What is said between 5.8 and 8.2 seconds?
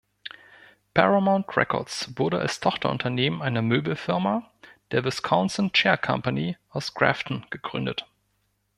Company" aus Grafton gegründet.